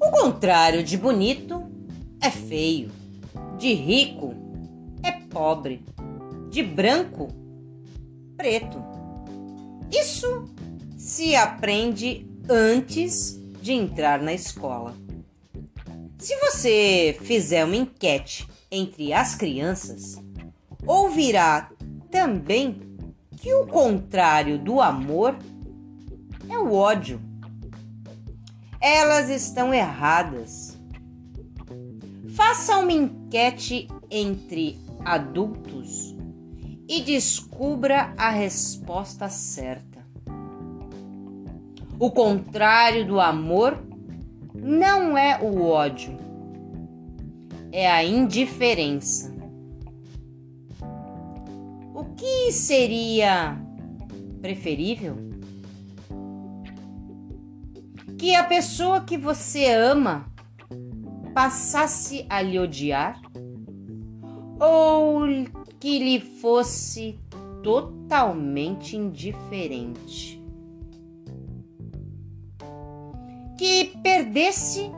[0.00, 1.62] O contrário de bonito
[2.22, 2.90] é feio,
[3.58, 4.34] de rico
[5.02, 5.84] é pobre,
[6.48, 7.28] de branco,
[8.34, 8.82] preto.
[9.92, 10.48] Isso
[10.96, 14.94] se aprende antes de entrar na escola.
[16.18, 20.16] Se você fizer uma enquete entre as crianças,
[20.86, 21.70] ouvirá
[22.10, 22.80] também
[23.36, 25.36] que o contrário do amor
[26.48, 27.20] é o ódio.
[28.80, 30.78] Elas estão erradas.
[32.34, 36.16] Faça uma enquete entre adultos
[36.88, 40.00] e descubra a resposta certa.
[41.98, 43.78] O contrário do amor
[44.54, 46.16] não é o ódio,
[47.70, 49.34] é a indiferença.
[51.94, 53.60] O que seria
[54.40, 55.29] preferível?
[58.20, 60.30] Que a pessoa que você ama
[61.32, 63.18] passasse a lhe odiar?
[64.60, 65.22] Ou
[65.80, 67.18] que lhe fosse
[67.62, 70.38] totalmente indiferente?
[73.56, 74.90] Que perdesse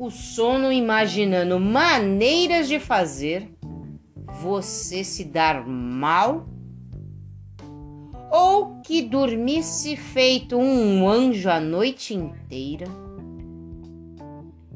[0.00, 3.52] o sono imaginando maneiras de fazer
[4.40, 6.53] você se dar mal?
[8.36, 12.84] Ou que dormisse feito um anjo a noite inteira?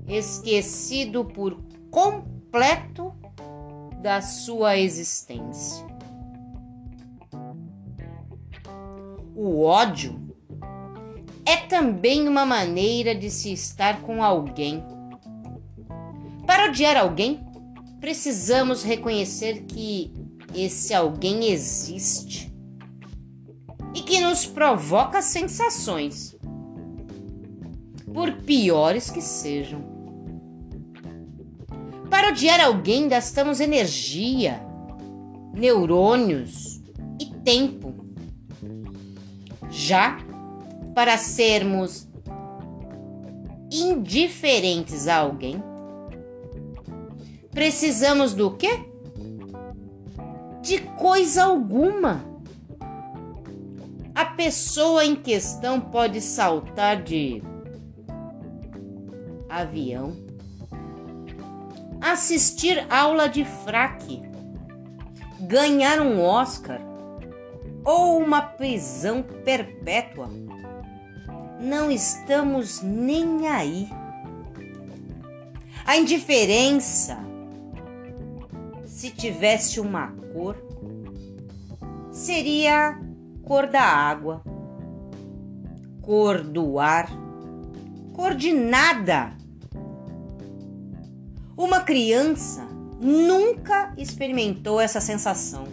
[0.07, 1.59] Esquecido por
[1.91, 3.13] completo
[4.01, 5.85] da sua existência.
[9.35, 10.33] O ódio
[11.45, 14.85] é também uma maneira de se estar com alguém.
[16.47, 17.45] Para odiar alguém,
[17.99, 20.13] precisamos reconhecer que
[20.55, 22.48] esse alguém existe
[23.99, 26.37] e que nos provoca sensações,
[28.15, 29.83] por piores que sejam.
[32.09, 34.63] Para odiar alguém, gastamos energia,
[35.53, 36.81] neurônios
[37.21, 37.93] e tempo.
[39.69, 40.19] Já
[40.95, 42.09] para sermos
[43.73, 45.61] indiferentes a alguém,
[47.51, 48.79] precisamos do quê?
[50.63, 52.38] De coisa alguma.
[54.39, 57.43] Pessoa em questão pode saltar de
[59.49, 60.29] avião
[62.01, 64.23] assistir aula de fraque,
[65.41, 66.81] ganhar um Oscar
[67.85, 70.31] ou uma prisão perpétua.
[71.61, 73.89] Não estamos nem aí.
[75.85, 77.19] A indiferença,
[78.87, 80.57] se tivesse uma cor,
[82.13, 83.08] seria
[83.49, 84.43] cor da água,
[86.03, 87.09] cor do ar,
[88.13, 89.33] cor de nada.
[91.57, 92.69] Uma criança
[93.01, 95.65] nunca experimentou essa sensação.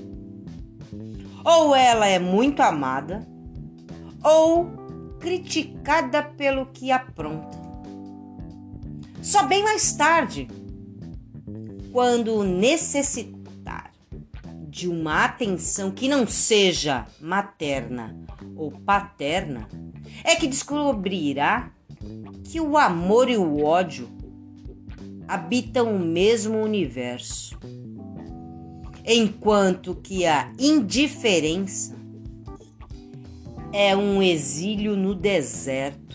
[1.43, 3.27] Ou ela é muito amada,
[4.23, 4.67] ou
[5.19, 7.57] criticada pelo que apronta.
[9.21, 10.47] Só bem mais tarde,
[11.91, 13.34] quando necessitar
[14.75, 18.13] de uma atenção que não seja materna
[18.57, 19.69] ou paterna,
[20.21, 21.71] é que descobrirá
[22.43, 24.09] que o amor e o ódio
[25.29, 27.57] habitam o mesmo universo,
[29.05, 31.95] enquanto que a indiferença
[33.71, 36.14] é um exílio no deserto.